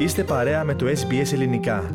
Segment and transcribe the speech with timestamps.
[0.00, 1.94] Είστε παρέα με το SBS Ελληνικά.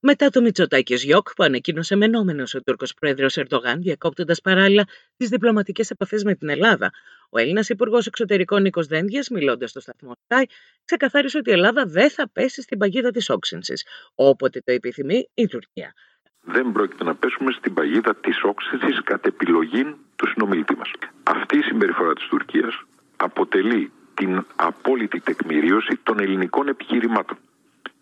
[0.00, 4.84] Μετά το Μητσοτάκης Γιώκ, που ανακοίνωσε μενόμενος ο Τούρκος πρόεδρος Ερντογάν, διακόπτοντας παράλληλα
[5.16, 6.90] τις διπλωματικές επαφές με την Ελλάδα,
[7.30, 10.42] ο Έλληνας Υπουργός Εξωτερικών Νίκος Δένδιας, μιλώντας στο σταθμό Sky,
[10.84, 15.46] ξεκαθάρισε ότι η Ελλάδα δεν θα πέσει στην παγίδα της όξυνσης, όποτε το επιθυμεί η
[15.46, 15.92] Τουρκία.
[16.40, 20.90] Δεν πρόκειται να πέσουμε στην παγίδα της όξυνσης κατ' επιλογή του συνομιλητή μας.
[21.22, 22.82] Αυτή η συμπεριφορά της Τουρκίας
[23.16, 27.36] αποτελεί την απόλυτη τεκμηρίωση των ελληνικών επιχειρημάτων.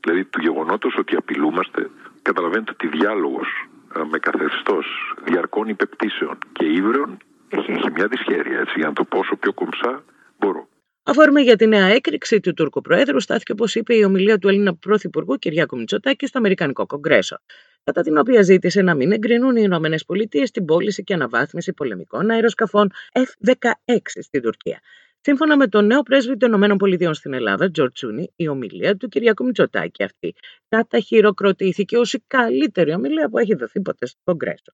[0.00, 1.90] Δηλαδή του γεγονότος ότι απειλούμαστε.
[2.22, 3.48] Καταλαβαίνετε ότι διάλογος
[3.96, 7.16] ε, με καθεστώς διαρκών υπεπτήσεων και ύβρεων
[7.48, 10.04] έχει, έχει μια δυσχέρεια, έτσι, για να το πω όσο πιο κομψά
[10.38, 10.68] μπορώ.
[11.06, 14.74] Αφορμή για τη νέα έκρηξη του Τούρκου Προέδρου στάθηκε, όπως είπε, η ομιλία του Έλληνα
[14.74, 17.36] Πρωθυπουργού Κυριάκου Μητσοτάκη στο Αμερικανικό Κογκρέσο,
[17.84, 22.30] κατά την οποία ζήτησε να μην εγκρινούν οι Ηνωμένες Πολιτείες την πώληση και αναβάθμιση πολεμικών
[22.30, 24.80] αεροσκαφών F-16 στην Τουρκία.
[25.26, 29.44] Σύμφωνα με τον νέο πρέσβη των ΗΠΑ στην Ελλάδα, Τζορτ Τσούνι, η ομιλία του Κυριακού
[29.44, 30.34] Μητσοτάκη αυτή
[30.68, 34.72] καταχειροκροτήθηκε ως η καλύτερη ομιλία που έχει δοθεί ποτέ στο Κογκρέσο.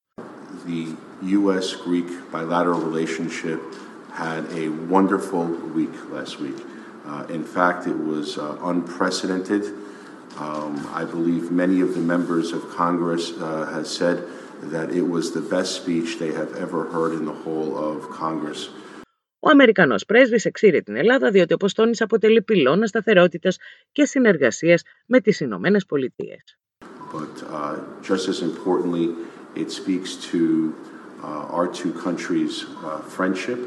[0.66, 0.82] The
[1.38, 3.60] US-Greek bilateral relationship
[4.22, 5.44] had a wonderful
[5.78, 6.60] week last week.
[7.10, 9.62] Uh, in fact, it was uh, unprecedented.
[10.46, 13.40] Um, I believe many of the members of Congress uh,
[13.76, 14.16] has said
[14.74, 18.60] that it was the best speech they have ever heard in the whole of Congress.
[19.42, 23.50] Ο Αμερικανό πρέσβη εξήρε την Ελλάδα διότι, όπω τόνισε, αποτελεί πυλώνα σταθερότητα
[23.92, 26.36] και συνεργασία με τι Ηνωμένε Πολιτείε.
[27.12, 27.76] But uh,
[28.10, 29.06] just as importantly,
[29.62, 30.40] it speaks to
[31.22, 33.60] uh, our two countries' uh, friendship,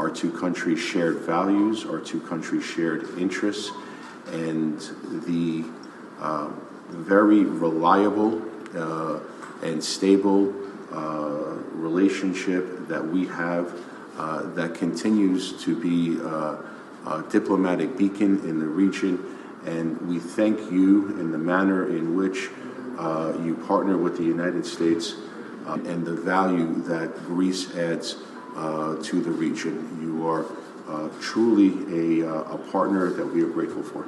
[0.00, 3.66] our two countries' shared values, our two countries' shared interests,
[4.46, 4.76] and
[5.28, 5.46] the
[6.20, 6.48] uh,
[7.14, 8.32] very reliable
[8.84, 9.18] uh,
[9.68, 10.42] and stable
[10.92, 11.54] uh,
[11.88, 13.64] relationship that we have
[14.17, 16.57] uh, that continues to be uh,
[17.07, 19.23] a diplomatic beacon in the region.
[19.65, 22.49] And we thank you in the manner in which
[22.97, 25.15] uh, you partner with the United States
[25.67, 28.17] um, and the value that Greece adds
[28.55, 29.75] uh, to the region.
[30.01, 30.45] You are
[30.87, 31.71] uh, truly
[32.21, 34.05] a, a partner that we are grateful for.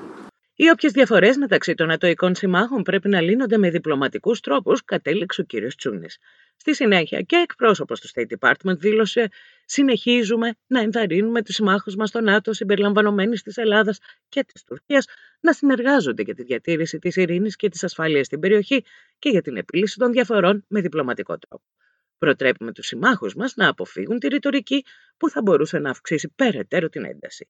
[0.56, 5.46] Οι όποιε διαφορέ μεταξύ των ατοικών συμμάχων πρέπει να λύνονται με διπλωματικού τρόπου, κατέληξε ο
[5.46, 5.74] κ.
[5.78, 6.08] Τσούνη.
[6.58, 9.30] Στη συνέχεια και εκπρόσωπο του State Department δήλωσε
[9.69, 13.99] συνεχίζουμε να ενθαρρύνουμε τους συμμάχους μας στο ΝΑΤΟ συμπεριλαμβανομένης της Ελλάδας
[14.29, 15.05] και της Τουρκίας
[15.41, 18.85] να συνεργάζονται για τη διατήρηση της ειρήνης και της ασφάλειας στην περιοχή
[19.19, 21.65] και για την επίλυση των διαφορών με διπλωματικό τρόπο.
[22.19, 24.85] Προτρέπουμε τους συμμάχους μας να αποφύγουν τη ρητορική
[25.17, 27.49] που θα μπορούσε να αυξήσει περαιτέρω την ένταση.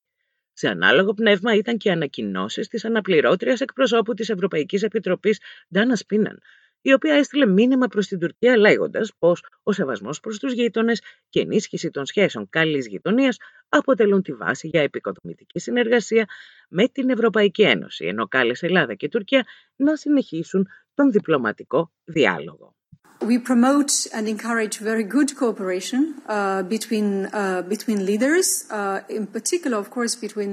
[0.52, 5.40] Σε ανάλογο πνεύμα ήταν και οι ανακοινώσεις της αναπληρώτριας εκπροσώπου της Ευρωπαϊκής Επιτροπής,
[5.72, 6.40] Ντάνας Σπίναν,
[6.82, 11.40] η οποία έστειλε μήνυμα προς την Τουρκία λέγοντας πως ο σεβασμός προς τους γείτονες και
[11.40, 13.36] ενίσχυση των σχέσεων καλής γειτονίας
[13.68, 16.28] αποτελούν τη βάση για επικοδομητική συνεργασία
[16.68, 19.46] με την Ευρωπαϊκή Ένωση, ενώ κάλεσε Ελλάδα και Τουρκία
[19.76, 22.76] να συνεχίσουν τον διπλωματικό διάλογο.
[23.20, 29.76] We promote and encourage very good cooperation uh, between uh, between leaders, uh, in particular,
[29.76, 30.52] of course, between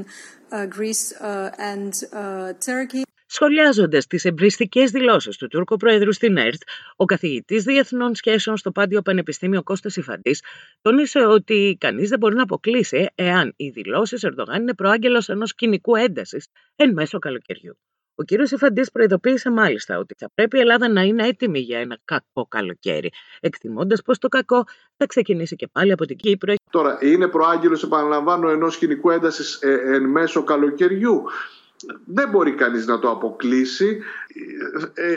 [0.52, 3.05] uh, Greece uh, and uh, Turkey.
[3.36, 6.62] Σχολιάζοντας τις εμπριστικές δηλώσεις του Τούρκου Προέδρου στην ΕΡΤ,
[6.96, 10.44] ο καθηγητής Διεθνών Σχέσεων στο Πάντιο Πανεπιστήμιο Κώστας Ιφαντής
[10.82, 15.96] τόνισε ότι κανείς δεν μπορεί να αποκλείσει εάν οι δηλώσεις Ερντογάν είναι προάγγελος ενός κοινικού
[15.96, 17.78] έντασης εν μέσω καλοκαιριού.
[18.16, 18.32] Ο κ.
[18.52, 23.12] Ιφαντής προειδοποίησε μάλιστα ότι θα πρέπει η Ελλάδα να είναι έτοιμη για ένα κακό καλοκαίρι,
[23.40, 24.64] εκτιμώντας πως το κακό
[24.98, 26.54] θα ξεκινήσει και πάλι από την Κύπρο.
[26.72, 31.24] Τώρα, είναι προάγγελος, επαναλαμβάνω, ενός κοινικού έντασης εν μέσω καλοκαιριού
[32.06, 34.02] δεν μπορεί κανείς να το αποκλείσει.
[34.94, 35.12] Ε,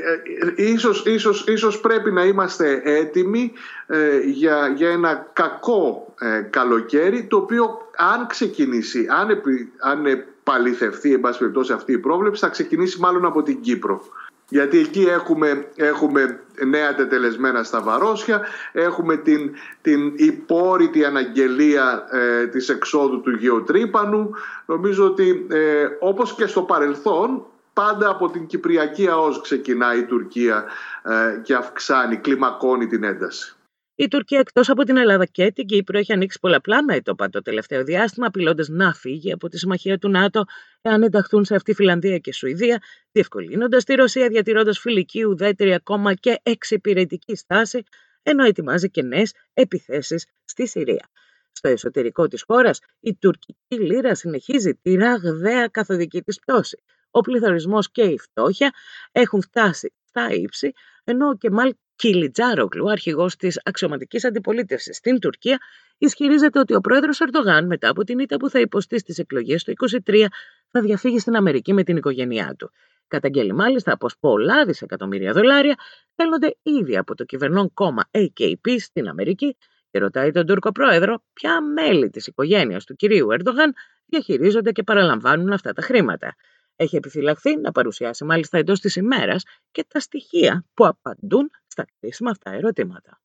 [0.57, 3.53] ε, ίσως, ίσως, ίσως πρέπει να είμαστε έτοιμοι
[3.87, 6.15] ε, για, για ένα κακό
[6.51, 12.41] καλοκαίρι το οποίο αν ξεκινήσει, αν, επι, αν επαληθευτεί εν πάση περιπτώσει αυτή η πρόβλεψη
[12.41, 14.03] θα ξεκινήσει μάλλον από την Κύπρο
[14.49, 18.41] γιατί εκεί έχουμε, έχουμε νέα τετελεσμένα στα βαρόσια,
[18.73, 19.51] έχουμε την,
[19.83, 24.31] την υπόρρητη αναγγελία ε, της εξόδου του γεωτρύπανου.
[24.67, 30.65] Νομίζω ότι ε, όπως και στο παρελθόν, πάντα από την Κυπριακή ΑΟΣ ξεκινάει η Τουρκία
[31.03, 33.58] ε, και αυξάνει, κλιμακώνει την ένταση.
[34.01, 37.85] Η Τουρκία, εκτός από την Ελλάδα και την Κύπρο, έχει ανοίξει πολλαπλά μέτωπα το τελευταίο
[37.85, 40.45] διάστημα, απειλώντας να φύγει από τη συμμαχία του ΝΑΤΟ
[40.81, 46.39] εάν ενταχθούν σε αυτή Φιλανδία και Σουηδία, διευκολύνοντας τη Ρωσία διατηρώντας φιλική, ουδέτερη, ακόμα και
[46.43, 47.83] εξυπηρετική στάση,
[48.23, 51.11] ενώ ετοιμάζει και νέες επιθέσεις στη Συρία.
[51.53, 56.83] Στο εσωτερικό της χώρας, η τουρκική λίρα συνεχίζει τη ραγδαία καθοδική της πτώση.
[57.11, 58.75] Ο πληθωρισμός και η φτώχεια
[59.13, 60.73] έχουν φτάσει στα ύψη,
[61.05, 65.59] ενώ και Κεμάλ Κιλιτζάρογλου, αρχηγός της αξιωματικής αντιπολίτευσης στην Τουρκία,
[65.99, 69.73] ισχυρίζεται ότι ο πρόεδρος Ερντογάν, μετά από την ήττα που θα υποστεί στις εκλογές το
[70.07, 70.27] 2023,
[70.71, 72.71] θα διαφύγει στην Αμερική με την οικογένειά του.
[73.09, 75.75] Καταγγέλει μάλιστα πως πολλά δισεκατομμύρια δολάρια
[76.13, 79.57] στέλνονται ήδη από το κυβερνών κόμμα AKP στην Αμερική
[79.91, 83.75] και ρωτάει τον Τούρκο πρόεδρο ποια μέλη της οικογένειας του κυρίου Ερντογάν
[84.07, 86.35] διαχειρίζονται και παραλαμβάνουν αυτά τα χρήματα.
[86.77, 92.31] Έχει επιφυλαχθεί να παρουσιάσει μάλιστα εντός της ημέρας και τα στοιχεία που απαντούν στα κρίσιμα
[92.31, 93.21] αυτά ερωτήματα.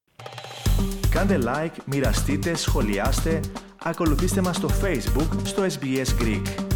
[1.10, 3.40] Κάντε like, μοιραστείτε, σχολιάστε,
[3.84, 6.73] ακολουθήστε μας στο Facebook, στο SBS Greek.